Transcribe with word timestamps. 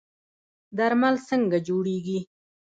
درمل 0.77 1.15
څنګه 1.27 1.57
جوړیږي؟ 1.67 2.19